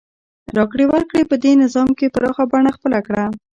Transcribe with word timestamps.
راکړې 0.57 0.85
ورکړې 0.91 1.23
په 1.29 1.35
دې 1.43 1.51
نظام 1.63 1.89
کې 1.97 2.13
پراخه 2.15 2.43
بڼه 2.51 2.71
خپله 2.77 2.99
کړه. 3.07 3.25